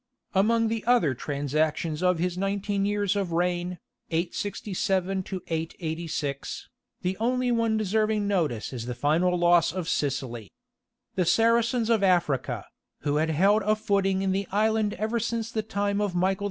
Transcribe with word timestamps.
Among 0.33 0.67
the 0.67 0.83
other 0.87 1.13
transactions 1.13 2.01
of 2.01 2.17
his 2.17 2.35
nineteen 2.35 2.85
years 2.85 3.15
of 3.15 3.31
reign 3.31 3.77
[867 4.09 5.19
886], 5.19 6.69
the 7.03 7.15
only 7.17 7.51
one 7.51 7.77
deserving 7.77 8.27
notice 8.27 8.73
is 8.73 8.87
the 8.87 8.95
final 8.95 9.37
loss 9.37 9.71
of 9.71 9.87
Sicily. 9.87 10.49
The 11.13 11.25
Saracens 11.25 11.91
of 11.91 12.01
Africa, 12.01 12.65
who 13.01 13.17
had 13.17 13.29
held 13.29 13.61
a 13.61 13.75
footing 13.75 14.23
in 14.23 14.31
the 14.31 14.47
island 14.51 14.95
ever 14.95 15.19
since 15.19 15.51
the 15.51 15.61
time 15.61 16.01
of 16.01 16.15
Michael 16.15 16.29
II. 16.29 16.39